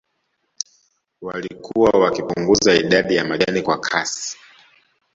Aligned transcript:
Walikuwa 1.21 1.89
wakipunguza 1.99 2.73
idadi 2.75 3.15
ya 3.15 3.25
majani 3.25 3.61
kwa 3.61 3.79
kasi 3.79 4.37